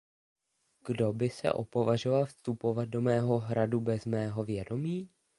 [0.85, 5.09] Kdo by se opavažoval vstupovat do mého hradu bez mého vědomí?